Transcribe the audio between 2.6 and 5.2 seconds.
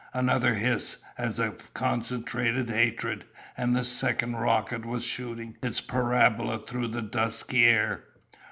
hatred, and the second rocket was